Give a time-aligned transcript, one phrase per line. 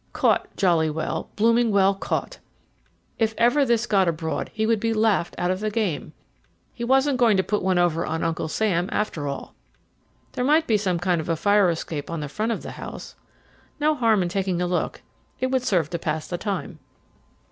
[0.13, 2.39] Caught, jolly well, blooming well caught!
[3.19, 6.11] If ever this got abroad he would be laughed out of the game.
[6.73, 9.53] He wasn't going to put one over on Uncle Sam after all.
[10.31, 13.13] There might be some kind of a fire escape on the front of the house.
[13.79, 15.03] No harm in taking a look;
[15.39, 16.79] it would serve to pass the time.